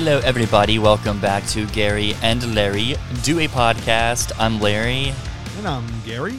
[0.00, 0.78] Hello, everybody.
[0.78, 2.94] Welcome back to Gary and Larry
[3.24, 4.30] Do a Podcast.
[4.38, 5.12] I'm Larry.
[5.56, 6.38] And I'm Gary.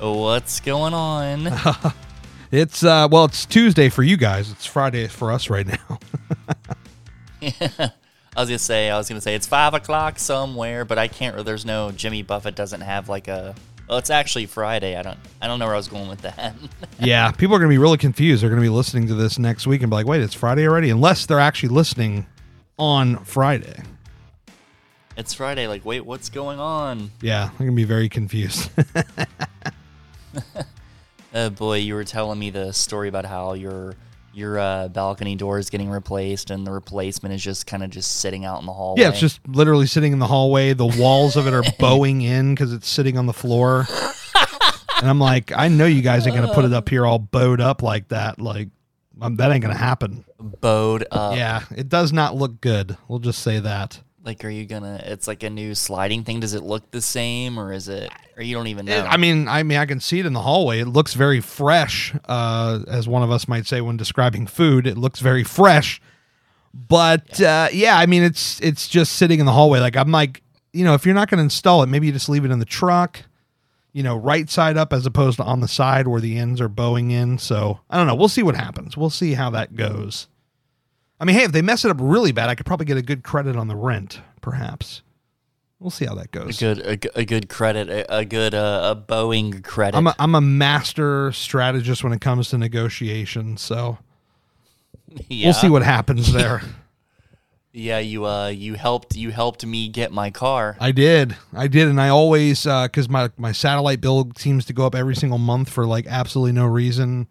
[0.00, 1.46] What's going on?
[2.50, 4.50] It's uh well, it's Tuesday for you guys.
[4.50, 6.00] It's Friday for us right now.
[7.40, 7.92] I
[8.36, 11.44] was gonna say, I was gonna say it's five o'clock somewhere, but I can't.
[11.44, 13.54] There's no Jimmy Buffett doesn't have like a.
[13.88, 14.96] Well, it's actually Friday.
[14.96, 15.18] I don't.
[15.40, 16.56] I don't know where I was going with that.
[16.98, 18.42] yeah, people are going to be really confused.
[18.42, 20.66] They're going to be listening to this next week and be like, "Wait, it's Friday
[20.66, 22.26] already?" Unless they're actually listening
[22.78, 23.82] on Friday.
[25.16, 25.66] it's Friday.
[25.66, 27.10] Like, wait, what's going on?
[27.20, 28.70] Yeah, I'm going to be very confused.
[31.34, 33.94] Oh boy, you were telling me the story about how your
[34.32, 38.20] your uh, balcony door is getting replaced, and the replacement is just kind of just
[38.20, 39.02] sitting out in the hallway.
[39.02, 40.72] yeah, it's just literally sitting in the hallway.
[40.72, 43.86] The walls of it are bowing in because it's sitting on the floor.
[45.00, 47.18] and I'm like, I know you guys ain't going to put it up here all
[47.18, 48.40] bowed up like that.
[48.40, 48.68] Like,
[49.20, 50.24] um, that ain't going to happen.
[50.38, 51.36] bowed up.
[51.36, 52.96] Yeah, it does not look good.
[53.08, 54.00] We'll just say that.
[54.24, 55.00] Like, are you gonna?
[55.06, 56.40] It's like a new sliding thing.
[56.40, 58.10] Does it look the same, or is it?
[58.36, 58.98] Or you don't even know?
[58.98, 60.80] It- I mean, I mean, I can see it in the hallway.
[60.80, 64.86] It looks very fresh, uh, as one of us might say when describing food.
[64.86, 66.00] It looks very fresh,
[66.74, 67.64] but yeah.
[67.64, 69.80] Uh, yeah, I mean, it's it's just sitting in the hallway.
[69.80, 70.42] Like I'm like,
[70.72, 72.58] you know, if you're not going to install it, maybe you just leave it in
[72.58, 73.22] the truck,
[73.98, 76.68] you know, right side up as opposed to on the side where the ends are
[76.68, 77.36] bowing in.
[77.36, 78.14] So I don't know.
[78.14, 78.96] We'll see what happens.
[78.96, 80.28] We'll see how that goes.
[81.18, 83.02] I mean, hey, if they mess it up really bad, I could probably get a
[83.02, 85.02] good credit on the rent, perhaps.
[85.80, 86.62] We'll see how that goes.
[86.62, 89.96] a good a, a good credit, a, a good uh, a Boeing credit.
[89.96, 93.98] I'm a, I'm a master strategist when it comes to negotiation, so
[95.28, 95.48] yeah.
[95.48, 96.62] we'll see what happens there.
[97.78, 100.76] Yeah, you uh you helped you helped me get my car.
[100.80, 104.84] I did, I did, and I always because my my satellite bill seems to go
[104.86, 107.28] up every single month for like absolutely no reason.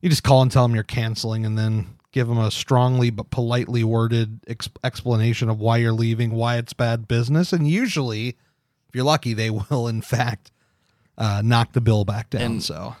[0.00, 3.30] You just call and tell them you're canceling, and then give them a strongly but
[3.30, 8.94] politely worded ex- explanation of why you're leaving, why it's bad business, and usually, if
[8.94, 10.50] you're lucky, they will in fact
[11.16, 12.42] uh, knock the bill back down.
[12.42, 12.96] And- so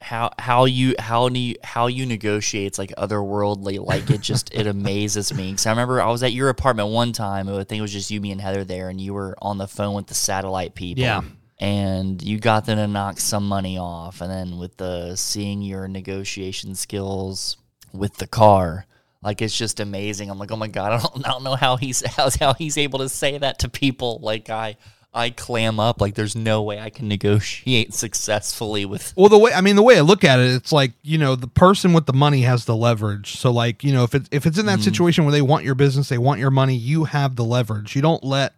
[0.00, 3.84] How how you how you how you negotiate it's like otherworldly.
[3.84, 5.50] Like it just it amazes me.
[5.50, 7.48] Because I remember I was at your apartment one time.
[7.48, 9.66] I think it was just you, me, and Heather there, and you were on the
[9.68, 11.02] phone with the satellite people.
[11.04, 11.20] Yeah.
[11.58, 15.86] and you got them to knock some money off and then with the seeing your
[15.88, 17.58] negotiation skills
[17.92, 18.86] with the car
[19.22, 21.76] like it's just amazing i'm like oh my god i don't, I don't know how
[21.76, 24.76] he's how, how he's able to say that to people like i
[25.12, 29.52] i clam up like there's no way i can negotiate successfully with Well, the way
[29.52, 32.06] I mean, the way I look at it, it's like you know, the person with
[32.06, 33.36] the money has the leverage.
[33.36, 34.84] So, like you know, if it's if it's in that mm.
[34.84, 37.96] situation where they want your business, they want your money, you have the leverage.
[37.96, 38.54] You don't let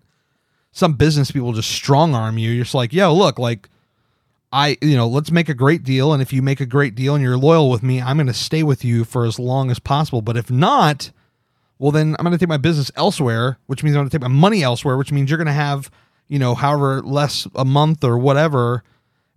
[0.72, 2.50] some business people just strong arm you.
[2.50, 3.68] You're just like, yo, look, like
[4.52, 7.14] I, you know, let's make a great deal, and if you make a great deal
[7.14, 9.78] and you're loyal with me, I'm going to stay with you for as long as
[9.78, 10.20] possible.
[10.20, 11.10] But if not,
[11.78, 14.22] well, then I'm going to take my business elsewhere, which means I'm going to take
[14.22, 15.91] my money elsewhere, which means you're going to have,
[16.32, 18.82] you know, however less a month or whatever.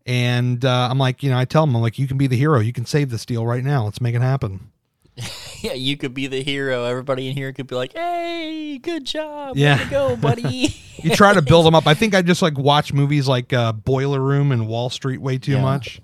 [0.05, 2.37] And uh, I'm like, you know, I tell them, I'm like, you can be the
[2.37, 2.61] hero.
[2.61, 3.83] You can save this deal right now.
[3.83, 4.71] Let's make it happen.
[5.61, 9.55] yeah you could be the hero everybody in here could be like hey good job
[9.55, 9.77] Yeah.
[9.77, 11.87] way go buddy You try to build them up.
[11.87, 15.37] I think I just like watch movies like uh, Boiler Room and Wall Street way
[15.37, 15.61] too Yeah.
[15.61, 16.01] much.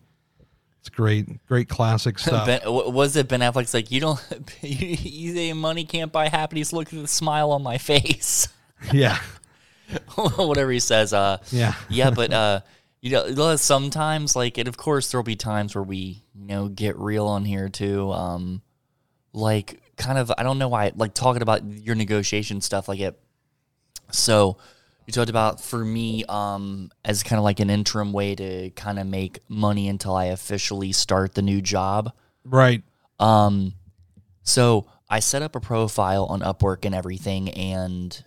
[0.80, 2.46] It's great, great classic stuff.
[2.48, 4.22] Ben, was it Ben Affleck's like you don't
[4.62, 8.48] you, you say money can't buy happiness look at the smile on my face
[8.94, 9.20] yeah,
[10.16, 11.14] whatever he says.
[11.14, 12.62] Uh, yeah, yeah, but uh,
[13.02, 16.98] you know, sometimes like, and of course there'll be times where we, you know, get
[16.98, 18.12] real on here too.
[18.12, 18.62] Um,
[19.34, 23.20] like kind of, I don't know why, like talking about your negotiation stuff, like it.
[24.12, 24.58] So
[25.08, 29.00] you talked about for me, um, as kind of like an interim way to kind
[29.00, 32.14] of make money until I officially start the new job.
[32.46, 32.84] right.
[33.20, 33.74] Um,
[34.44, 38.24] so I set up a profile on Upwork and everything, and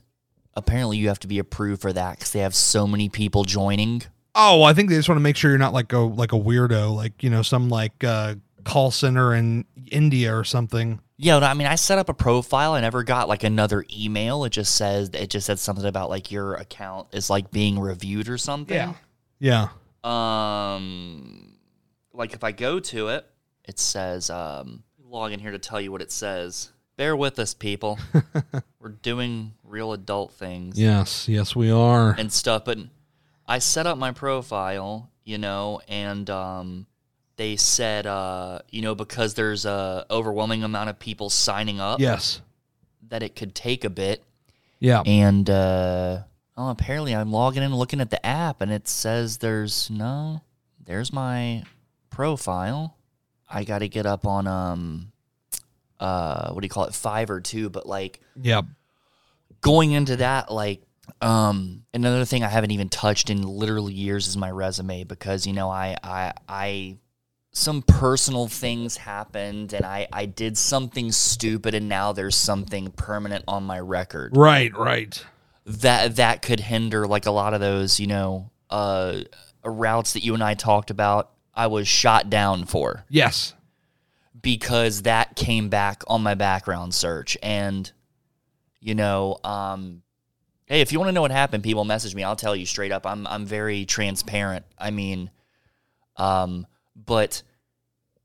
[0.56, 4.02] apparently you have to be approved for that because they have so many people joining.
[4.34, 6.38] Oh, I think they just want to make sure you're not like a like a
[6.38, 8.34] weirdo, like you know, some like uh,
[8.64, 11.00] call center in India or something.
[11.16, 12.72] Yeah, no, I mean, I set up a profile.
[12.72, 14.44] I never got like another email.
[14.44, 18.28] It just says it just said something about like your account is like being reviewed
[18.28, 18.74] or something.
[18.74, 18.94] Yeah.
[19.40, 19.68] Yeah,
[20.02, 21.54] Um,
[22.12, 23.26] like if I go to it,
[23.64, 26.70] it says um, log in here to tell you what it says.
[26.96, 27.98] Bear with us, people.
[28.80, 30.78] We're doing real adult things.
[30.80, 32.14] yes, yes, we are.
[32.16, 32.64] and stuff.
[32.64, 32.78] But
[33.46, 36.86] I set up my profile, you know, and um,
[37.36, 42.40] they said, uh, you know, because there's a overwhelming amount of people signing up, Yes,
[43.08, 44.22] that it could take a bit.
[44.78, 45.02] yeah.
[45.04, 46.20] And uh,
[46.56, 50.42] oh, apparently I'm logging in, looking at the app, and it says there's no,
[50.84, 51.64] there's my
[52.10, 52.96] profile.
[53.50, 55.12] I got to get up on um,
[56.00, 58.62] uh, what do you call it, Fiverr two, but like Yeah.
[59.60, 60.82] going into that, like,
[61.20, 65.52] um, another thing I haven't even touched in literally years is my resume because you
[65.52, 66.96] know I I I
[67.52, 73.44] some personal things happened and I I did something stupid and now there's something permanent
[73.46, 75.22] on my record Right, right.
[75.66, 79.20] that that could hinder like a lot of those you know uh
[79.62, 81.30] routes that you and I talked about.
[81.54, 83.52] I was shot down for Yes.
[84.44, 87.36] Because that came back on my background search.
[87.42, 87.90] And
[88.80, 90.02] you know um
[90.66, 92.92] hey if you want to know what happened people message me i'll tell you straight
[92.92, 93.06] up.
[93.06, 94.64] I'm i'm very transparent.
[94.78, 95.30] I mean
[96.16, 97.42] um but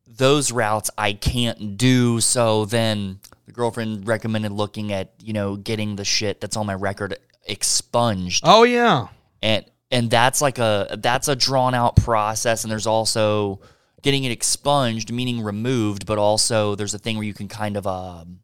[0.06, 2.20] those routes i can't do.
[2.20, 6.76] So then the girlfriend recommended looking at you know getting the shit that's on my
[6.76, 8.44] record expunged.
[8.46, 9.08] Oh yeah.
[9.42, 12.64] and and that's like a that's a drawn out process.
[12.64, 13.62] And there's also
[14.02, 17.86] getting it expunged meaning removed but also there's a thing where you can kind of
[17.88, 18.40] um,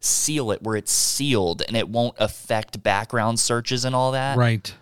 [0.00, 4.72] seal it where it's sealed and it won't affect background searches and all that Right.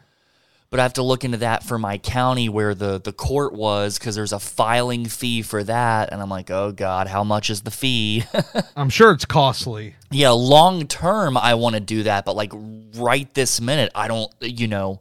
[0.69, 3.99] but i have to look into that for my county where the the court was
[3.99, 7.63] because there's a filing fee for that and i'm like oh god how much is
[7.63, 8.25] the fee
[8.77, 9.95] I'm sure it's costly.
[10.11, 12.53] yeah long term i want to do that but like
[12.97, 15.01] right this minute i don't you know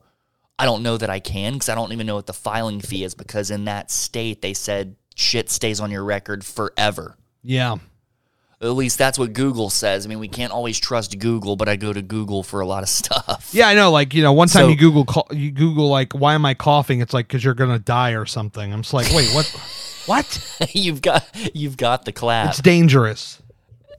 [0.58, 3.04] i don't know that i can because i don't even know what the filing fee
[3.04, 7.78] is because in that state they said shit stays on your record forever Yeah.
[8.62, 11.76] at least that's what google says i mean we can't always trust google but i
[11.76, 13.92] go to google for a lot of stuff Yeah, I know.
[13.92, 17.00] Like you know, one time So- you Google you Google like, why am I coughing?
[17.02, 18.74] It's like because you're gonna die or something.
[18.74, 19.46] I'm just like, wait, what?
[20.08, 20.60] what?
[20.74, 21.24] you've got
[21.56, 23.42] you've got the clap It's dangerous.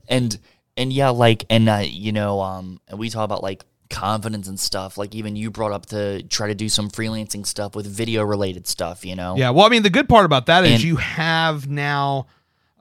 [0.07, 0.37] and
[0.75, 4.59] and yeah like and uh, you know um and we talk about like confidence and
[4.59, 8.23] stuff like even you brought up to try to do some freelancing stuff with video
[8.23, 9.49] related stuff you know Yeah.
[9.51, 12.27] Well, I mean, the good part about that is And- you have now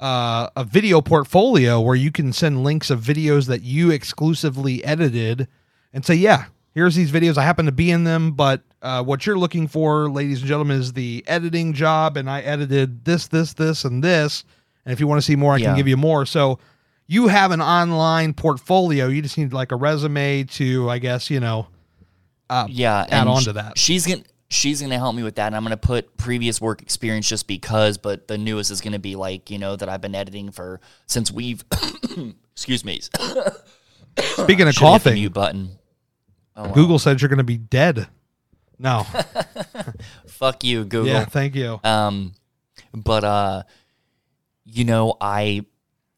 [0.00, 5.48] uh, a video portfolio where you can send links of videos that you exclusively edited
[5.94, 6.44] and say, yeah,
[6.74, 7.38] here's these videos.
[7.38, 10.78] I happen to be in them, but uh, what you're looking for, ladies and gentlemen,
[10.78, 14.44] is the editing job, and I edited this, this, this, and this.
[14.84, 15.68] And if you want to see more, I Yeah.
[15.68, 16.26] can give you more.
[16.26, 16.58] So
[17.06, 19.08] you have an online portfolio.
[19.08, 21.68] You just need like a resume to, I guess, you know,
[22.48, 23.76] uh, yeah add and on to that.
[23.76, 27.28] she's gonna she's gonna help me with that and i'm gonna put previous work experience
[27.28, 30.52] just because but the newest is gonna be like you know that i've been editing
[30.52, 31.64] for since we've
[32.52, 33.00] excuse me
[34.18, 35.78] Speaking of Should've hit the coughing, mute button
[36.56, 36.72] oh.
[36.72, 38.08] Google said you're going to be dead.
[38.78, 39.06] No.
[40.26, 41.80] fuck you google yeah, thank you.
[41.84, 42.32] Um,
[42.94, 43.62] but uh,
[44.64, 45.64] you know, I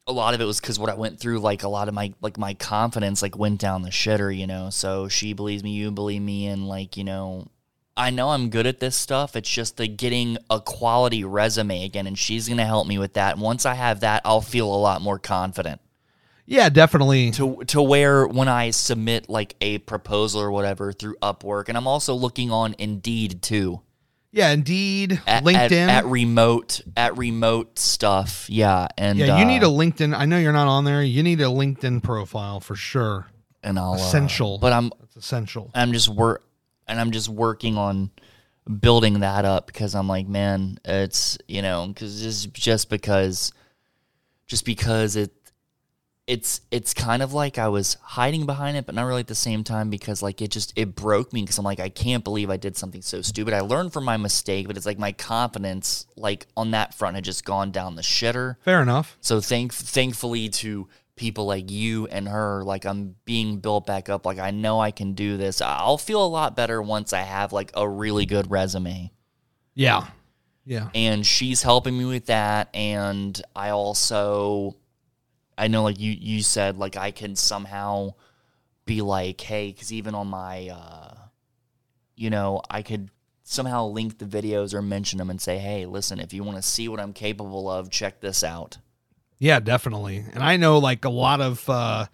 [0.09, 1.39] a lot of it was because what I went through.
[1.39, 4.37] Like a lot of my like my confidence like went down the shitter.
[4.37, 7.47] You know, so she believes me, you believe me, and like you know.
[7.97, 9.35] I know I'm good at this stuff.
[9.35, 13.33] It's just the getting a quality resume again, and she's gonna help me with that.
[13.35, 15.81] And once I have that, I'll feel a lot more confident
[16.47, 17.33] Yeah, definitely.
[17.33, 21.89] to to where when I submit like a proposal or whatever through Upwork, and I'm
[21.89, 23.81] also looking on Indeed too.
[24.39, 25.89] Yeah, Indeed, at, LinkedIn.
[25.89, 28.47] at, at remote at remote stuff.
[28.49, 30.17] Yeah, and yeah, you need a uh, LinkedIn.
[30.17, 31.03] I know you're not on there.
[31.03, 33.27] You need a LinkedIn profile for sure.
[33.65, 34.59] and I'll uh, essential.
[34.59, 35.73] but I'm It's essential.
[35.75, 36.45] I'm just work
[36.87, 38.13] and I'm just working on
[38.81, 43.53] building that up because I'm like, man, it's you know, because just just because
[44.47, 45.33] just because it
[46.29, 49.35] it's it's kind of like I was hiding behind it, but not really at the
[49.35, 52.51] same time because like it just it broke me because I'm like I can't believe
[52.51, 53.55] I did something so stupid.
[53.55, 57.25] I learned from my mistake, but it's like my confidence like on that front had
[57.25, 58.57] just gone down the shitter.
[58.61, 59.17] Fair enough.
[59.23, 64.27] So thank thankfully to people like you and her, like I'm being built back up.
[64.27, 65.63] Like I know I can do this.
[65.63, 69.11] I'll feel a lot better once I have like a really good resume.
[69.75, 70.09] Yeah.
[70.67, 70.91] Yeah.
[70.95, 72.69] And she's helping me with that.
[72.75, 74.77] And I also
[75.59, 78.15] I know like you you said like I can somehow
[78.87, 81.15] be like, hey, because even on my uh
[82.17, 83.11] you know, I could
[83.43, 86.63] somehow link the videos or mention them and say, hey, listen, if you want to
[86.63, 88.79] see what I'm capable of, check this out.
[89.39, 90.25] Yeah, definitely.
[90.33, 92.07] And I know like a lot of uh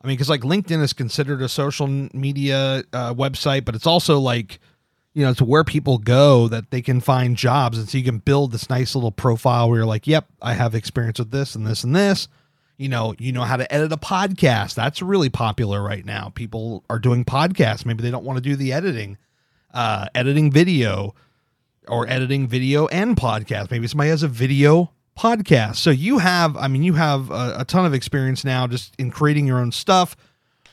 [0.00, 4.18] I mean cuz like LinkedIn is considered a social media uh, website, but it's also
[4.18, 4.58] like
[5.14, 8.18] you know, it's where people go that they can find jobs and so you can
[8.18, 11.66] build this nice little profile where you're like, "Yep, I have experience with this and
[11.66, 12.28] this and this."
[12.78, 14.74] You know, you know how to edit a podcast.
[14.74, 16.30] That's really popular right now.
[16.34, 17.84] People are doing podcasts.
[17.84, 19.18] Maybe they don't want to do the editing.
[19.74, 21.14] Uh editing video
[21.86, 23.70] or editing video and podcast.
[23.70, 25.76] Maybe somebody has a video podcast.
[25.76, 29.10] So you have, I mean, you have a, a ton of experience now just in
[29.10, 30.16] creating your own stuff,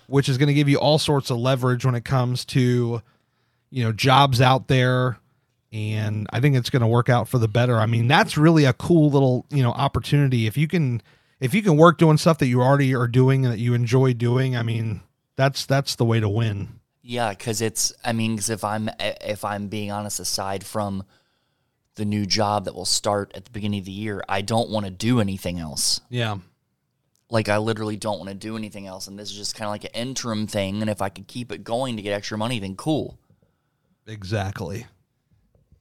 [0.08, 3.02] which is going to give you all sorts of leverage when it comes to,
[3.72, 5.18] you know, jobs out there.
[5.74, 7.78] And I think it's going to work out for the better.
[7.78, 10.48] I mean, that's really a cool little, you know, opportunity.
[10.48, 11.02] If you can,
[11.46, 14.14] if you can work doing stuff that you already are doing and that you enjoy
[14.14, 15.02] doing, I mean,
[15.38, 16.80] That's that's the way to win.
[17.02, 17.94] Yeah, because it's.
[18.04, 21.04] I mean, 'cause if I'm eh, if I'm being honest, aside from
[21.96, 24.86] the new job that will start at the beginning of the year, I don't want
[24.86, 26.02] to do anything else.
[26.10, 26.38] Yeah.
[27.30, 29.72] Like I literally don't want to do anything else, and this is just kind of
[29.72, 30.82] like an interim thing.
[30.82, 33.18] And if I could keep it going to get extra money, then cool.
[34.08, 34.86] Exactly.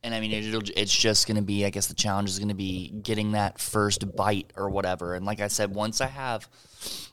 [0.05, 2.51] And I mean, it'll, it's just going to be, I guess the challenge is going
[2.51, 5.15] to be getting that first bite or whatever.
[5.15, 6.47] And like I said, once I have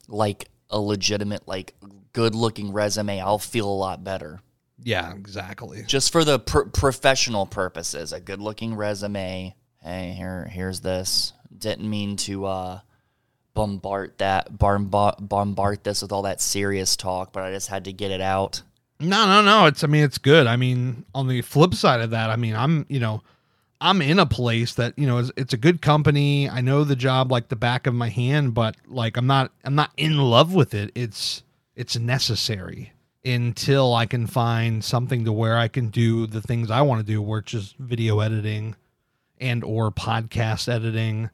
[0.09, 1.73] like a legitimate, like
[2.11, 4.41] good looking resume, I'll feel a lot better.
[4.83, 5.83] Yeah, exactly.
[5.87, 9.55] Just for the pr- professional purposes, a good looking resume.
[9.81, 11.31] Hey, here, here's this.
[11.57, 12.79] Didn't mean to uh,
[13.53, 17.93] bombard that, bombard, bombard this with all that serious talk, but I just had to
[17.93, 18.63] get it out.
[19.01, 19.65] No, no, no.
[19.65, 20.47] It's I mean it's good.
[20.47, 23.21] I mean, on the flip side of that, I mean, I'm, you know,
[23.81, 26.47] I'm in a place that, you know, it's, it's a good company.
[26.47, 29.75] I know the job like the back of my hand, but like I'm not I'm
[29.75, 30.91] not in love with it.
[30.93, 31.43] It's
[31.75, 32.93] it's necessary
[33.25, 37.11] until I can find something to where I can do the things I want to
[37.11, 38.75] do, which is video editing
[39.39, 41.29] and or podcast editing,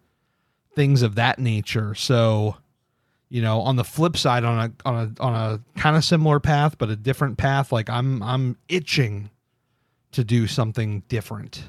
[0.73, 1.95] things of that nature.
[1.95, 2.57] So,
[3.29, 6.39] you know on the flip side on a on a on a kind of similar
[6.39, 9.29] path but a different path like i'm i'm itching
[10.13, 11.63] to do something different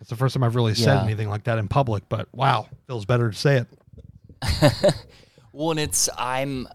[0.00, 1.04] it's the first time i've really said Yeah.
[1.04, 3.68] anything like that in public but wow feels better to say it
[5.54, 6.66] Well, and it's I'm,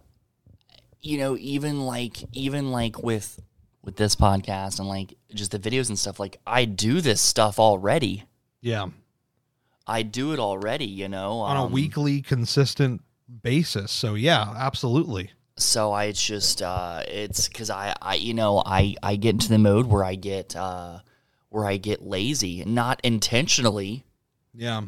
[1.02, 3.40] you know, even like even like with
[3.82, 6.20] with this podcast and like just the videos and stuff.
[6.20, 8.26] Like I do this stuff already.
[8.62, 8.88] yeah
[9.88, 10.86] I do it already.
[10.86, 13.02] You know, on a um, weekly consistent
[13.42, 13.92] basis.
[13.92, 15.32] So yeah absolutely.
[15.58, 19.50] So I it's just uh, it's because I I you know I I get into
[19.50, 21.00] the mode where I get uh
[21.50, 24.06] where I get lazy, not intentionally.
[24.54, 24.82] yeah.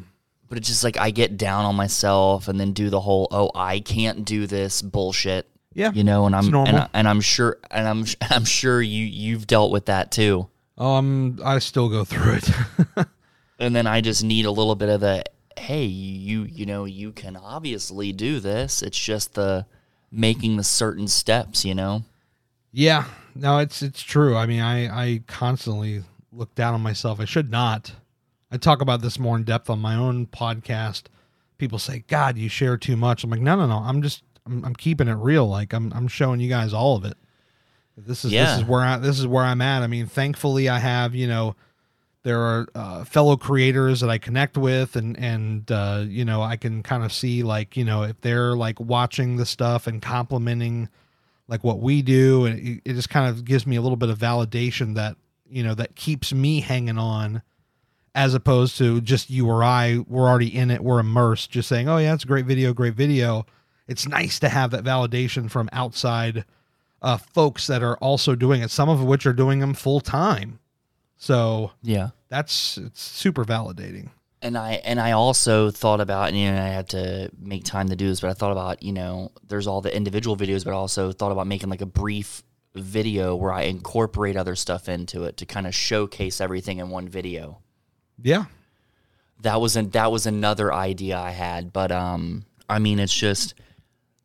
[0.48, 3.50] But it's just like I get down on myself and then do the whole oh
[3.54, 5.48] I can't do this bullshit.
[5.74, 5.92] yeah.
[5.92, 9.46] You know and i'm and, I, and i'm sure and i'm i'm sure you you've
[9.46, 10.48] dealt with that too.
[10.78, 13.06] Um i still go through it.
[13.60, 15.22] And then i just need a little bit of the
[15.58, 19.66] hey you you know you can obviously do this it's just the
[20.10, 22.02] making the certain steps you know
[22.72, 23.04] Yeah,
[23.34, 24.36] no, it's it's true.
[24.36, 27.18] I mean, I I constantly look down on myself.
[27.20, 27.92] I should not.
[28.52, 31.04] I talk about this more in depth on my own podcast.
[31.58, 33.78] People say, "God, you share too much." I'm like, "No, no, no.
[33.78, 35.48] I'm just I'm, I'm keeping it real.
[35.48, 37.16] Like I'm I'm showing you guys all of it.
[37.96, 38.44] This is Yeah.
[38.56, 39.82] this is where I this is where I'm at.
[39.82, 41.56] I mean, thankfully, I have you know
[42.22, 46.56] there are uh, fellow creators that I connect with, and and uh, you know I
[46.56, 50.88] can kind of see like you know if they're like watching the stuff and complimenting
[51.48, 54.10] like what we do, and it, it just kind of gives me a little bit
[54.10, 55.16] of validation that
[55.48, 57.42] you know that keeps me hanging on,
[58.14, 61.88] as opposed to just you or I we're already in it, we're immersed, just saying,
[61.88, 63.46] oh yeah, it's a great video, great video.
[63.88, 66.44] It's nice to have that validation from outside
[67.02, 68.70] uh, folks that are also doing it.
[68.70, 70.59] Some of which are doing them full time.
[71.22, 74.08] So yeah that's it's super validating.
[74.42, 77.88] and i and i also thought about and you know i had to make time
[77.90, 80.70] to do this but i thought about you know there's all the individual videos but
[80.70, 82.42] I also thought about making like a brief
[82.74, 87.06] video where i incorporate other stuff into it to kind of showcase everything in one
[87.08, 87.58] video
[88.16, 88.44] Yeah.
[89.42, 93.54] that was an, that was another idea I had, but um, I mean, it's just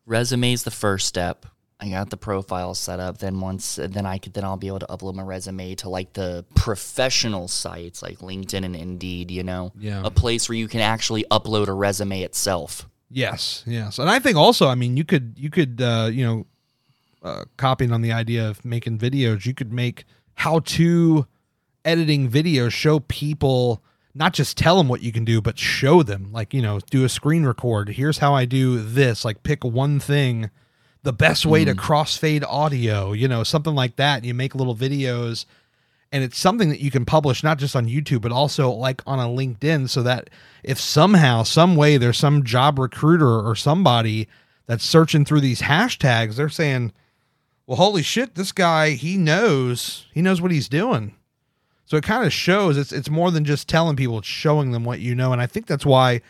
[0.06, 1.46] resume's the first step.
[1.78, 3.18] I got the profile set up.
[3.18, 6.14] Then once, then I could, then I'll be able to upload my resume to like
[6.14, 9.30] the professional sites like LinkedIn and Indeed.
[9.30, 10.00] You know, Yeah.
[10.04, 12.88] a place where you can actually upload a resume itself.
[13.10, 16.46] Yes, yes, and I think also, I mean, you could you could uh, you know,
[17.22, 20.04] uh, copying on the idea of making videos, you could make
[20.34, 21.26] how to
[21.84, 23.80] editing videos, show people
[24.14, 27.04] not just tell them what you can do, but show them like you know, do
[27.04, 27.90] a screen record.
[27.90, 29.24] Here's how I do this.
[29.24, 30.50] Like pick one thing,
[31.06, 31.78] the best way to mm.
[31.78, 34.24] crossfade audio, you know, something like that.
[34.24, 35.46] You make little videos
[36.10, 39.20] and it's something that you can publish not just on YouTube but also like on
[39.20, 40.30] a LinkedIn so that
[40.64, 44.26] if somehow some way there's some job recruiter or somebody
[44.66, 46.92] that's searching through these hashtags they're saying
[47.68, 51.14] well holy shit this guy he knows he knows what he's doing.
[51.84, 54.84] So it kind of shows it's it's more than just telling people it's showing them
[54.84, 56.20] what you know and I think that's why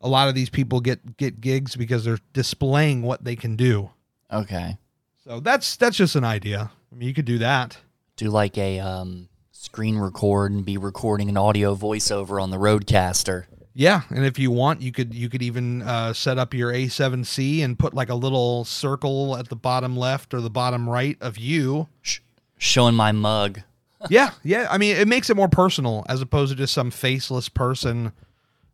[0.00, 3.90] a lot of these people get get gigs because they're displaying what they can do
[4.34, 4.76] Okay,
[5.24, 7.78] so that's that's just an idea I mean you could do that
[8.16, 13.44] do like a um, screen record and be recording an audio voiceover on the RODECaster.
[13.76, 17.64] Yeah, and if you want, you could you could even uh, set up your A7C
[17.64, 21.38] and put like a little circle at the bottom left or the bottom right of
[21.38, 21.88] you.
[22.02, 22.20] Sh-
[22.56, 23.62] showing my mug.
[24.10, 24.68] yeah, yeah.
[24.70, 28.12] I mean, it makes it more personal as opposed to just some faceless person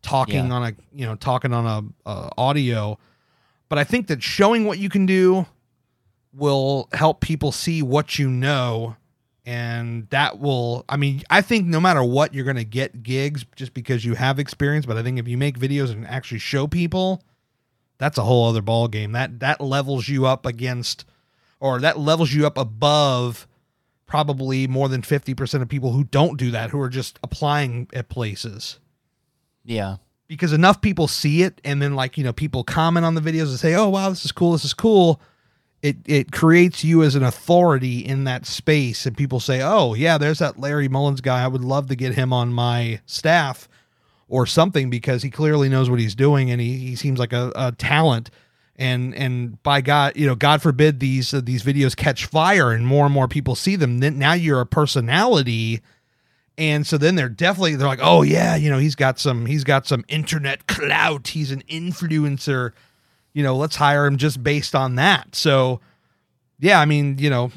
[0.03, 0.53] talking Yeah.
[0.53, 2.99] on a you know talking on a uh, audio.
[3.71, 5.45] But I think that showing what you can do
[6.33, 8.97] will help people see what you know.
[9.45, 13.45] And that will i mean i think no matter what you're going to get gigs
[13.55, 14.85] just because you have experience.
[14.85, 17.23] But i think if you make videos and actually show people
[17.97, 21.05] that's a whole other ball game that that levels you up against
[21.61, 23.47] or that levels you up above
[24.05, 28.09] probably more than 50% of people who don't do that who are just applying at
[28.09, 28.79] places.
[29.63, 29.95] Yeah.
[30.31, 33.49] Because enough people see it and then like you know people comment on the videos
[33.49, 35.19] and say oh wow this is cool this is cool.
[35.81, 40.17] It it creates you as an authority in that space and people say oh yeah
[40.17, 41.43] there's that larry mullins guy.
[41.43, 43.67] I would love to get him on my staff
[44.29, 47.51] or something because he clearly knows what he's doing and he, he seems like a,
[47.53, 48.29] a talent.
[48.77, 52.87] And and by god you know god forbid these uh, these videos catch fire and
[52.87, 55.81] more and more people see them then now you're a personality
[56.57, 59.63] and so then they're definitely they're like oh yeah you know he's got some he's
[59.63, 61.29] got some internet clout.
[61.29, 62.73] He's an influencer.
[63.33, 65.35] You know let's hire him just based on that.
[65.35, 65.79] So
[66.59, 67.51] yeah i mean you know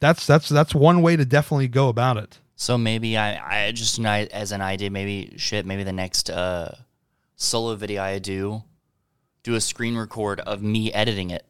[0.00, 2.38] that's that's that's one way to definitely go about it.
[2.56, 6.76] So maybe I, I just as an idea, maybe shit, maybe the next uh,
[7.34, 8.62] solo video I do,
[9.42, 11.44] do a screen record of me editing it,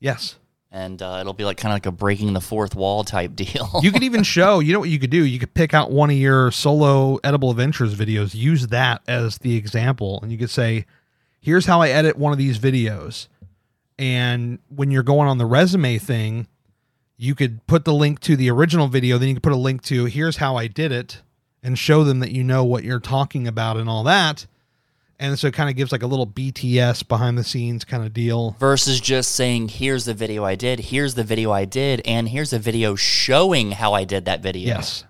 [0.00, 0.36] yes
[0.72, 3.80] and uh, it'll be like kind of like a breaking the fourth wall type deal.
[3.82, 5.24] you could even show you know what you could do?
[5.24, 9.56] You could pick out one of your solo edible adventures videos use that as the
[9.56, 10.86] example and you could say
[11.40, 13.28] here's how i edit one of these videos.
[13.98, 16.46] And when you're going on the resume thing
[17.16, 19.82] you could put the link to the original video then you could put a link
[19.82, 21.20] to here's how i did it
[21.62, 24.46] and show them that you know what you're talking about and all that
[25.20, 28.12] and so it kind of gives like a little bts behind the scenes kind of
[28.12, 30.80] deal Versus just saying, "Here's the video I did.
[30.80, 34.66] Here's the video I did, and here's a video showing how I did that video."
[34.74, 35.04] yes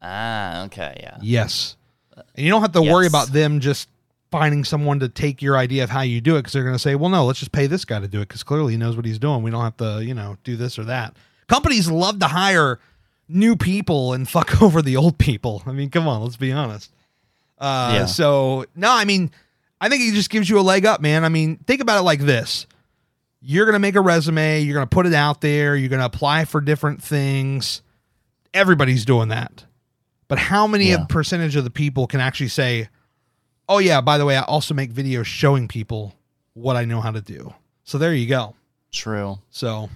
[0.00, 1.18] Ah, okay, yeah.
[1.20, 1.76] Yes.
[2.16, 3.88] And you don't have to worry about them just
[4.30, 6.78] finding someone to take your idea of how you do it because they're going to
[6.78, 8.94] say, well, no, let's just pay this guy to do it because clearly he knows
[8.96, 9.42] what he's doing.
[9.42, 11.16] We don't have to, you know, do this or that.
[11.46, 12.78] Companies love to hire
[13.28, 15.62] new people and fuck over the old people.
[15.66, 16.92] I mean, come on, let's be honest.
[17.60, 18.06] Uh, Yeah.
[18.06, 19.30] So, no, I mean,
[19.80, 21.24] I think it just gives you a leg up, man.
[21.24, 22.66] I mean, think about it like this
[23.40, 26.00] you're going to make a resume, you're going to put it out there, you're going
[26.00, 27.82] to apply for different things.
[28.52, 29.64] Everybody's doing that.
[30.26, 31.04] But how many Yeah.
[31.08, 32.88] percentage of the people can actually say,
[33.68, 36.14] "Oh yeah, by the way, I also make videos showing people
[36.54, 38.54] what I know how to do." So there you go.
[38.90, 39.38] True.
[39.50, 39.88] So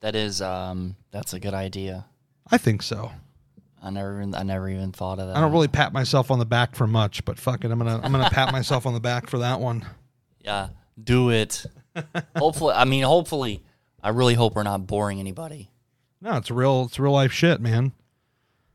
[0.00, 2.06] That is um that's a good idea.
[2.50, 3.12] I think so.
[3.84, 5.36] I never even I never even thought of that.
[5.36, 8.00] I don't really pat myself on the back for much, but fuck it, I'm gonna
[8.02, 9.84] I'm gonna pat myself on the back for that one.
[10.40, 10.68] Yeah,
[11.02, 11.66] do it.
[12.36, 13.62] hopefully, I mean, hopefully,
[14.02, 15.70] I really hope we're not boring anybody.
[16.22, 16.84] No, it's real.
[16.86, 17.92] It's real life shit, man.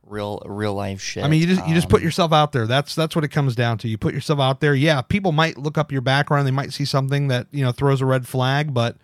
[0.04, 1.24] Real, real life shit.
[1.24, 2.66] I mean, you just you just put Um, yourself out there.
[2.68, 3.88] That's that's what it comes down to.
[3.88, 4.74] You put yourself out there.
[4.76, 6.48] Yeah, people might look up your background.
[6.48, 8.74] They might see something that you know throws a red flag.
[8.74, 8.98] But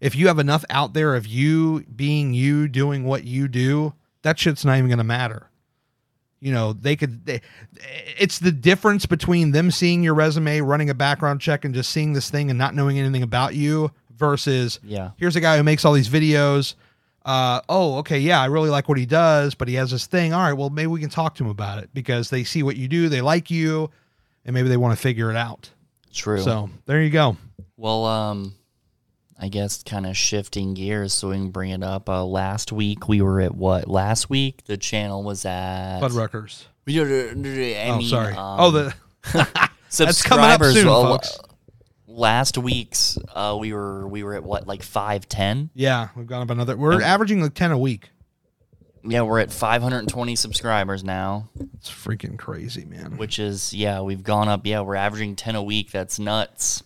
[0.00, 4.38] if you have enough out there of you being you, doing what you do, that
[4.38, 5.50] shit's not even going to matter.
[6.40, 7.26] You know, they could.
[7.26, 7.40] They,
[8.16, 12.12] it's the difference between them seeing your resume, running a background check, and just seeing
[12.12, 15.84] this thing and not knowing anything about you versus Yeah, here's a guy who makes
[15.84, 16.74] all these videos.
[17.24, 20.32] Uh, oh, okay, yeah, I really like what he does, but he has this thing.
[20.32, 22.76] All right, well, maybe we can talk to him about it because they see what
[22.76, 23.90] you do, they like you,
[24.44, 25.70] and maybe they want to figure it out.
[26.12, 26.40] true.
[26.40, 27.36] So there you go.
[27.76, 28.54] well, um,
[29.40, 32.08] I guess kind of shifting gears, so we can bring it up.
[32.08, 33.86] Uh, last week we were at what?
[33.88, 36.00] Last week the channel was at.
[36.00, 36.64] Fuddruckers.
[36.86, 38.32] We did- I Oh, sorry.
[38.34, 38.94] um, oh, the
[39.88, 40.22] subscribers.
[40.22, 41.38] coming up soon, well, folks.
[42.06, 45.70] Last week's uh, we were we were at what like five ten.
[45.74, 46.76] yeah, we've gone up another.
[46.76, 48.10] We're And- averaging like ten a week.
[49.04, 53.16] Yeah, we're at 520 subscribers now, It's freaking crazy, man.
[53.16, 54.66] which is yeah, we've gone up.
[54.66, 55.92] Yeah, we're averaging 10 a week.
[55.92, 56.82] That's nuts.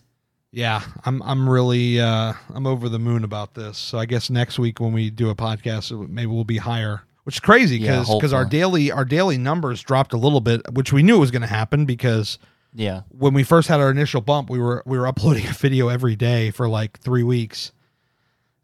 [0.53, 3.79] Yeah, I'm I'm really uh, I'm over the moon about this.
[3.79, 7.03] So I guess next week when we do a podcast, maybe we'll be higher.
[7.25, 10.93] Which is crazy Yeah, because our daily our daily numbers dropped a little bit, which
[10.93, 12.39] we knew was going to happen because
[12.75, 15.89] Yeah, when we first had our initial bump, we were we were uploading a video
[15.89, 17.73] every day for like three weeks,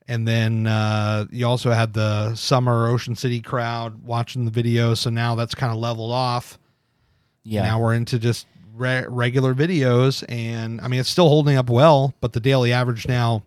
[0.09, 5.09] and then uh, you also had the summer Ocean City crowd watching the video, So
[5.09, 6.59] now that's kind of leveled off.
[7.45, 8.47] yeah, Now we're into just
[8.79, 13.07] re- regular videos, and I mean it's still holding up well, but the daily average
[13.09, 13.43] now,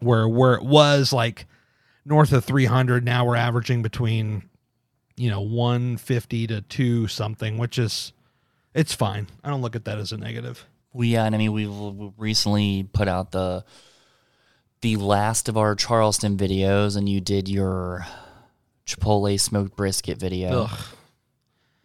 [0.00, 1.46] where where it was like
[2.04, 4.48] north of 300, now we're averaging between
[5.16, 8.12] you know 150 to 2 something, which is
[8.74, 9.26] it's fine.
[9.42, 10.66] I don't look at that as a negative.
[10.92, 13.64] we yeah, and I mean we've recently put out the
[14.82, 18.06] the last of our Charleston videos, and you did your
[18.86, 20.78] Chipotle smoked brisket video, Ugh.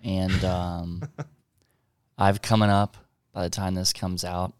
[0.04, 1.02] and um,
[2.22, 2.98] I've coming up
[3.34, 4.54] by the time this comes out.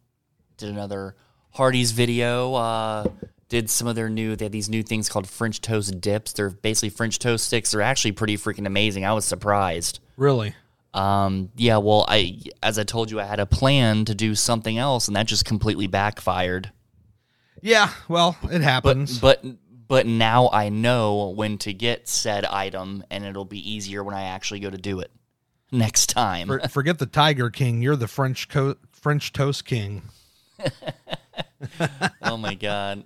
[0.58, 1.16] Did another
[1.52, 2.56] Hardee's video.
[2.56, 3.06] Uh,
[3.50, 4.36] did some of their new.
[4.36, 6.34] They had these new things called French toast dips.
[6.34, 7.70] They're basically French toast sticks.
[7.70, 9.06] They're actually pretty freaking amazing.
[9.06, 10.00] I was surprised.
[10.18, 10.56] Really?
[10.96, 14.80] Um, yeah, well, I as I told you, I had a plan to do something
[14.80, 16.72] else, and that just completely backfired.
[17.62, 17.92] Yeah.
[18.08, 19.20] Well, it happens.
[19.20, 19.46] But
[19.88, 24.24] but now I know when to get said item, and it'll be easier when I
[24.24, 25.12] actually go to do it
[25.72, 26.48] next time.
[26.48, 27.82] For, forget the Tiger King.
[27.82, 30.04] You're the French co- French Toast King.
[32.22, 33.04] oh my god.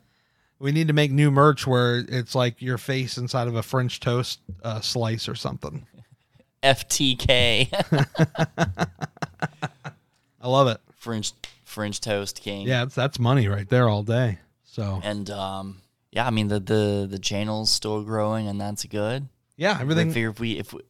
[0.60, 3.99] We need to make new merch where it's like your face inside of a French
[3.99, 5.86] toast uh, slice or something.
[6.63, 7.69] FTK.
[10.41, 10.80] I love it.
[10.95, 12.67] French French toast king.
[12.67, 14.39] Yeah, that's money right there all day.
[14.63, 19.28] So And um yeah, I mean the the the channel's still growing and that's good.
[19.58, 20.82] yeah, I everything figure if we if we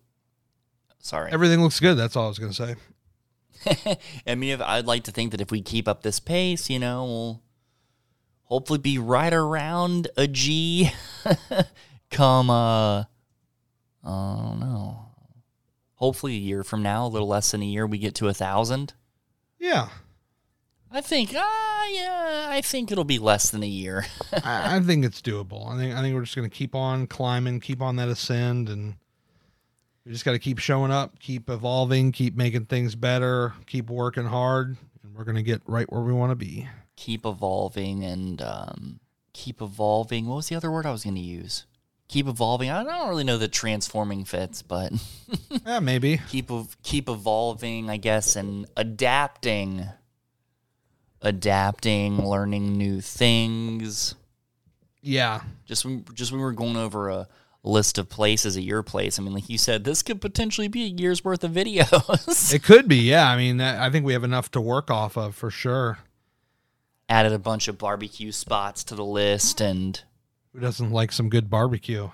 [1.06, 1.32] sorry.
[1.32, 1.96] everything looks good.
[1.96, 2.76] That's all I was gonna say.
[4.28, 6.80] I mean if I'd like to think that if we keep up this pace, you
[6.80, 7.42] know, we'll
[8.44, 10.92] hopefully be right around a G
[12.12, 13.08] come uh I
[14.04, 15.00] don't know.
[15.96, 18.34] Hopefully a year from now, a little less than a year, we get to a
[18.34, 18.94] thousand.
[19.58, 19.90] Yeah,
[20.92, 24.06] I think, ah, yeah, I think it'll be less than a year.
[24.44, 25.68] I, I think it's doable.
[25.70, 28.96] I think I think we're just gonna keep on climbing, keep on that ascend, and
[30.06, 34.26] we just got to keep showing up, keep evolving, keep making things better, keep working
[34.26, 36.68] hard, and we're gonna get right where we want to be.
[36.96, 39.00] keep evolving and um,
[39.34, 40.28] keep evolving.
[40.28, 41.66] What was the other word I was going to use?
[42.08, 42.70] Keep evolving.
[42.70, 44.94] I don't really know that transforming fits, but
[45.66, 46.22] Yeah, maybe.
[46.30, 46.52] keep
[46.84, 49.88] keep evolving, I guess, and adapting,
[51.22, 54.16] adapting, learning new things.
[55.02, 57.28] Yeah, Just when, just when we were going over a
[57.66, 60.84] list of places at your place, I mean, like you said, this could potentially be
[60.84, 62.54] a year's worth of videos.
[62.54, 62.98] it could be.
[62.98, 66.00] Yeah, I mean, I I think we have enough to work off of for sure.
[67.10, 70.02] Added a bunch of barbecue spots to the list and
[70.54, 72.10] Who doesn't like some good barbecue?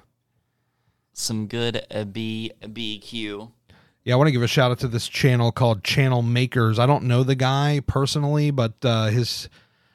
[1.13, 3.51] some good BBQ.
[4.03, 6.79] Yeah, I want to give a shout out to this channel called Channel Makers.
[6.79, 9.47] I don't know the guy personally, but uh, his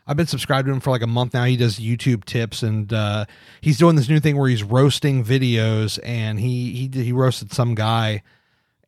[0.06, 1.44] I've been subscribed to him for like a month now.
[1.44, 3.24] He does YouTube tips, and uh,
[3.60, 5.98] he's doing this new thing where he's roasting videos.
[6.04, 8.22] And he he he roasted some guy,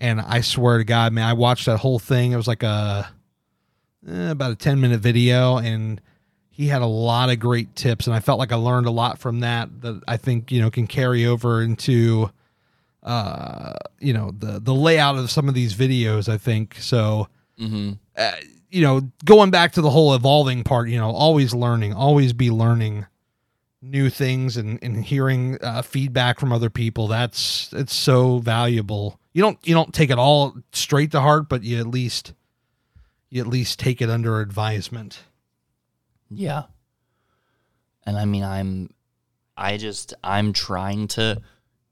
[0.01, 2.33] and I swear to God, man, I watched that whole thing.
[2.33, 3.11] It was like a
[4.09, 6.01] eh, about a ten minute video, and
[6.51, 9.19] he had a lot of great tips, and I felt like I learned a lot
[9.19, 9.81] from that.
[9.81, 12.31] That I think you know can carry over into
[13.03, 17.29] uh you know the the layout of some of these videos i think so
[17.61, 17.93] Mm-hmm.
[18.17, 18.33] uh,
[18.71, 22.51] you know going back to the whole evolving part you know always learning always be
[22.51, 23.07] learning
[23.81, 27.07] new things and, and hearing uh, feedback from other people.
[27.07, 29.21] That's it's so valuable.
[29.33, 32.33] You don't you don't take it all straight to heart but you at least
[33.31, 35.21] you at least take it under advisement.
[36.31, 36.65] Yeah.
[38.05, 38.91] And I mean, I'm,
[39.57, 41.43] I just, I'm trying to,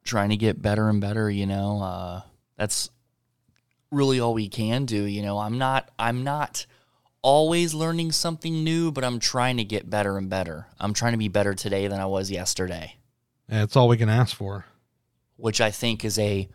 [0.04, 2.22] trying to get better and better, you know, uh,
[2.56, 2.90] that's
[3.96, 5.04] really all we can do.
[5.04, 6.66] You know, I'm not, I'm not
[7.22, 10.66] always learning something new, but I'm trying to get better and better.
[10.78, 12.96] I'm trying to be better today than I was yesterday,
[13.48, 14.64] that's all we can ask for
[15.36, 16.48] which I think is a,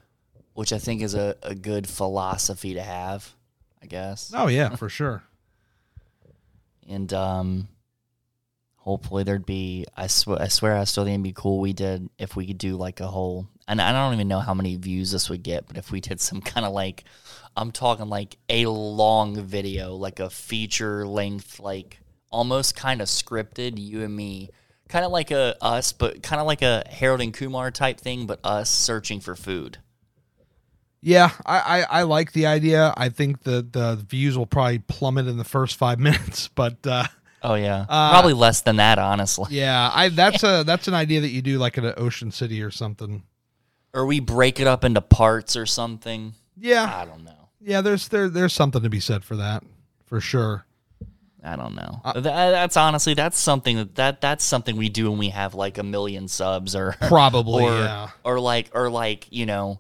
[0.54, 3.34] which I think is a, a good philosophy to have,
[3.82, 4.32] I guess.
[4.36, 5.24] oh yeah for sure
[6.88, 7.68] and um
[8.78, 12.10] hopefully there'd be I swear I swear I still think it'd be cool we did
[12.18, 15.12] if we could do like a whole and I don't even know how many views
[15.12, 17.04] this would get, but if we did some kind of like
[17.56, 23.78] I'm talking like a long video, like a feature length, like almost kind of scripted,
[23.78, 24.50] you and me.
[24.88, 28.26] Kind of like a us, but kind of like a Harold and Kumar type thing,
[28.26, 29.78] but us searching for food.
[31.02, 32.94] Yeah, I, I, I like the idea.
[32.96, 37.06] I think the the views will probably plummet in the first five minutes, but uh,
[37.42, 39.48] Oh yeah, Uh, probably less than that, honestly.
[39.50, 42.62] yeah, I that's a that's an idea that you do like in an Ocean City
[42.62, 43.24] or something.
[43.94, 46.34] Or we break it up into parts or something.
[46.58, 47.50] Yeah, I don't know.
[47.60, 47.82] yeah.
[47.82, 49.64] There's there there's something to be said for that,
[50.06, 50.66] for sure.
[51.44, 52.02] I don't know.
[52.06, 55.56] Uh, Th- that's honestly that's something that, that that's something we do when we have
[55.56, 59.80] like a million subs or Probably, or yeah, or like or like you know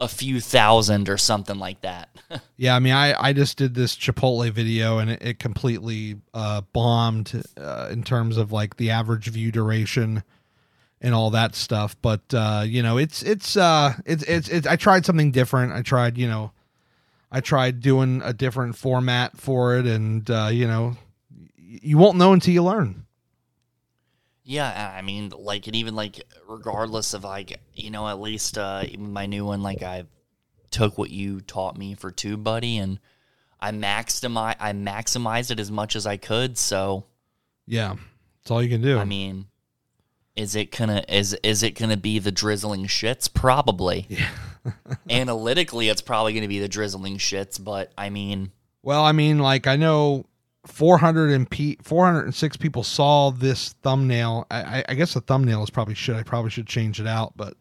[0.00, 2.10] a few thousand or something like that.
[2.56, 2.74] yeah.
[2.76, 7.40] I mean, I I just did this Chipotle video and it, it completely uh, bombed
[7.56, 10.24] uh, in terms of like the average view duration
[11.06, 11.94] and all that stuff.
[12.02, 15.72] But uh, you know, it's it's uh it's it's it's I tried something different.
[15.72, 16.50] I tried you know.
[17.30, 20.96] I tried doing a different format for it, and uh, you know,
[21.58, 23.06] you won't know until you learn.
[24.42, 28.84] yeah, I mean like and even like regardless of like you know at least uh
[28.98, 30.06] my new one like I
[30.72, 32.98] took what you taught me for TubeBuddy, and
[33.60, 36.58] I maximize I maximized it as much as I could.
[36.58, 37.04] So
[37.64, 37.94] Yeah,
[38.42, 38.98] that's all you can do.
[38.98, 39.46] I mean,
[40.36, 43.32] Is it gonna is is it gonna be the drizzling shits?
[43.32, 44.06] Probably.
[44.08, 44.28] Yeah.
[45.10, 49.66] Analytically, it's probably gonna be the drizzling shits, but I mean, Well, I mean, like
[49.66, 50.26] I know
[50.66, 54.46] 400 and P, 406 people saw this thumbnail.
[54.50, 57.54] I, I, guess the thumbnail is probably should I probably should change it out, but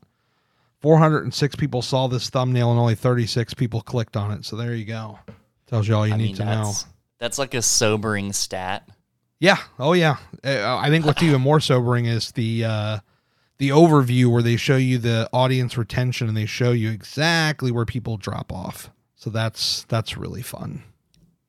[0.82, 4.46] 406 people saw this thumbnail and only 36 people clicked on it.
[4.46, 5.20] So there you go.
[5.68, 6.74] Tells you all you I need mean to know.
[7.20, 8.90] that's like a sobering stat.
[9.39, 9.58] Yeah.
[9.80, 10.17] Oh yeah.
[10.43, 13.00] Uh, I think what's even more sobering is the uh,
[13.58, 17.86] the overview where they show you the audience retention and they show you exactly where
[17.86, 18.89] people drop off.
[19.15, 20.84] So that's that's really fun.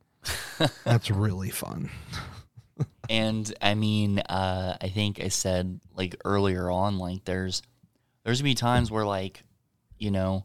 [0.85, 1.91] that's really fun.
[3.09, 7.63] and I mean, uh, I think I said like earlier on, like there's
[8.25, 9.45] there's gonna be times where like,
[9.99, 10.45] you know,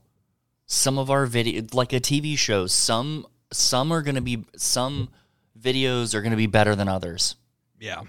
[0.67, 5.09] some of our video like a TV show, some some are gonna be some
[5.61, 7.35] videos are gonna be better than others.
[7.79, 8.01] Yeah.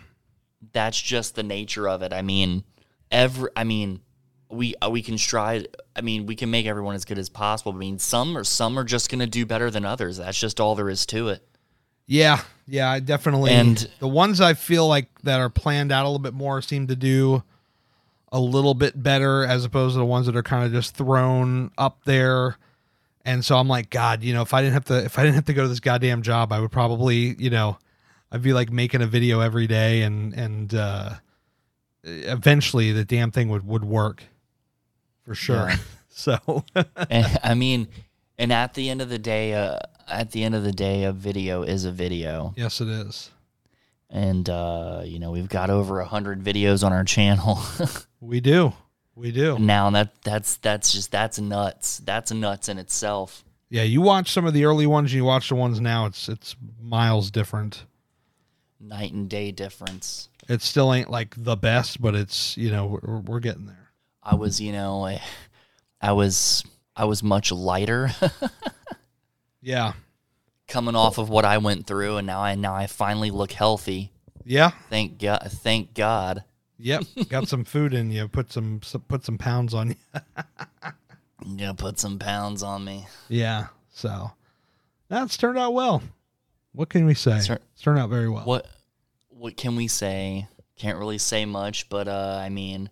[0.72, 2.12] That's just the nature of it.
[2.12, 2.64] I mean,
[3.10, 4.00] every I mean,
[4.48, 5.66] we uh, we can strive.
[5.96, 7.72] I mean, we can make everyone as good as possible.
[7.72, 10.18] I mean, some are some are just gonna do better than others.
[10.18, 11.46] That's just all there is to it.
[12.06, 13.52] Yeah, yeah, I definitely.
[13.52, 16.86] And- the ones I feel like that are planned out a little bit more seem
[16.88, 17.42] to do
[18.30, 21.70] a little bit better as opposed to the ones that are kind of just thrown
[21.76, 22.56] up there.
[23.24, 25.36] And so I'm like, God, you know, if I didn't have to, if I didn't
[25.36, 27.78] have to go to this goddamn job, I would probably, you know,
[28.32, 31.14] I'd be like making a video every day, and and uh,
[32.04, 34.24] eventually the damn thing would would work
[35.24, 35.68] for sure.
[35.68, 35.76] Yeah.
[36.14, 36.36] So
[37.08, 37.88] and, I mean,
[38.36, 41.12] and at the end of the day, uh, at the end of the day, a
[41.12, 43.30] video is a video, yes, it is.
[44.10, 47.58] and uh, you know we've got over a hundred videos on our channel
[48.20, 48.74] We do,
[49.14, 49.58] we do.
[49.58, 49.86] now.
[49.88, 51.98] And that that's that's just that's nuts.
[52.04, 53.44] That's nuts in itself.
[53.68, 56.06] Yeah, you watch some of the early ones, and you watch the ones now.
[56.06, 57.84] It's it's miles different.
[58.80, 60.28] Night and day difference.
[60.48, 63.90] It still ain't like the best, but it's you know we're, we're getting there.
[64.22, 65.20] I was, you know, I,
[66.00, 66.64] I was
[66.96, 68.10] I was much lighter
[69.62, 69.92] Yeah,
[70.66, 74.10] coming off of what I went through, and now I now I finally look healthy.
[74.44, 75.46] yeah, Thank God.
[75.48, 76.42] Thank God.
[76.82, 77.04] Yep.
[77.28, 78.26] Got some food in you.
[78.28, 79.96] Put some, some put some pounds on you.
[81.62, 83.06] I'm put some pounds on me.
[83.28, 83.68] Yeah.
[83.90, 84.32] So
[85.08, 86.02] that's turned out well.
[86.72, 87.38] What can we say?
[87.40, 88.44] Sir- it's turned out very well.
[88.44, 88.66] What
[89.28, 90.48] what can we say?
[90.76, 92.90] Can't really say much, but uh, I mean,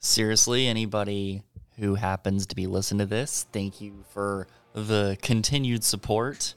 [0.00, 1.42] seriously, anybody
[1.78, 6.54] who happens to be listening to this, thank you for the continued support.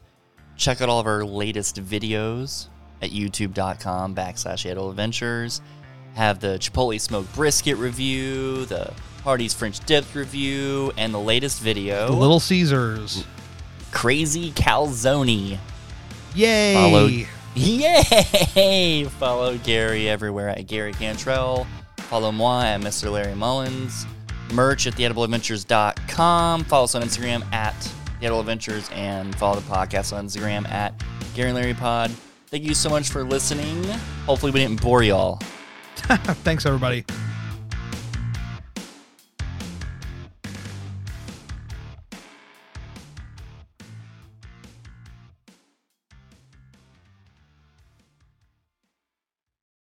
[0.57, 2.67] Check out all of our latest videos
[3.01, 5.61] at youtube.com backslash Edible Adventures.
[6.15, 8.93] Have the Chipotle smoked brisket review, the
[9.23, 13.25] Hardee's French dip review, and the latest video, The Little Caesars.
[13.91, 15.57] Crazy Calzone.
[16.35, 16.73] Yay!
[16.73, 19.03] Follow- Yay!
[19.19, 21.67] Follow Gary everywhere at Gary Cantrell.
[21.97, 23.11] Follow moi at Mr.
[23.11, 24.05] Larry Mullins.
[24.53, 26.63] Merch at theedibleadventures.com.
[26.65, 27.73] Follow us on Instagram at
[28.19, 30.93] The Edible Adventures and follow the podcast on Instagram at
[31.35, 32.11] Gary and Larry Pod.
[32.47, 33.81] Thank you so much for listening.
[34.25, 35.39] Hopefully, we didn't bore y'all.
[36.43, 37.05] Thanks everybody.